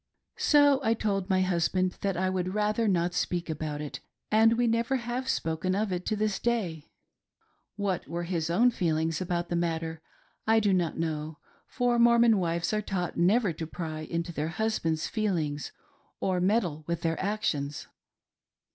So 0.39 0.79
I 0.81 0.95
told 0.95 1.29
my 1.29 1.41
husband 1.41 1.97
that 2.01 2.17
I 2.17 2.27
would 2.27 2.55
rather 2.55 2.87
not 2.87 3.13
speak 3.13 3.51
about 3.51 3.81
it, 3.81 3.99
and 4.31 4.57
we 4.57 4.65
never 4.65 4.95
have 4.95 5.29
spoken 5.29 5.75
of 5.75 5.91
it 5.91 6.07
to 6.07 6.15
this 6.15 6.39
day. 6.39 6.89
What 7.75 8.07
were 8.07 8.23
his 8.23 8.49
own 8.49 8.71
feelings 8.71 9.21
about 9.21 9.49
the 9.49 9.55
matter, 9.55 10.01
I 10.47 10.59
do 10.59 10.73
not 10.73 10.97
know, 10.97 11.37
for 11.67 11.99
Mormon 11.99 12.39
wives 12.39 12.73
are 12.73 12.81
taught 12.81 13.15
never 13.15 13.53
to 13.53 13.67
pry 13.67 13.99
into 13.99 14.33
their 14.33 14.47
husband's 14.47 15.05
feelings 15.05 15.71
or 16.19 16.41
meddle 16.41 16.83
with 16.87 17.01
their 17.01 17.21
actions. 17.23 17.85